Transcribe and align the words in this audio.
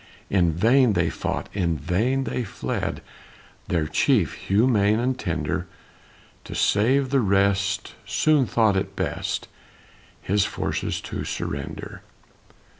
In 0.31 0.51
vain 0.53 0.93
they 0.93 1.11
fought, 1.11 1.47
in 1.53 1.77
vain 1.77 2.23
they 2.23 2.43
fled; 2.43 3.03
Their 3.67 3.85
chief, 3.85 4.33
humane 4.33 4.97
and 4.97 5.15
tender, 5.15 5.67
To 6.45 6.55
save 6.55 7.11
the 7.11 7.19
rest 7.19 7.93
soon 8.03 8.47
thought 8.47 8.75
it 8.75 8.95
best 8.95 9.47
His 10.19 10.43
forces 10.43 11.01
to 11.01 11.23
surrender. 11.23 12.01